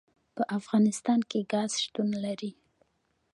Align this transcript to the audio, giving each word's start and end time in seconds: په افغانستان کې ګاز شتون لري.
په 0.35 0.43
افغانستان 0.59 1.19
کې 1.29 1.39
ګاز 1.53 1.71
شتون 1.83 2.09
لري. 2.23 2.51